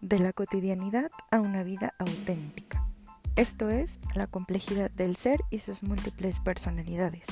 de 0.00 0.18
la 0.18 0.32
cotidianidad 0.32 1.10
a 1.30 1.40
una 1.40 1.62
vida 1.62 1.94
auténtica. 1.98 2.86
Esto 3.36 3.68
es 3.68 4.00
la 4.14 4.26
complejidad 4.26 4.90
del 4.90 5.16
ser 5.16 5.40
y 5.50 5.60
sus 5.60 5.82
múltiples 5.82 6.40
personalidades. 6.40 7.24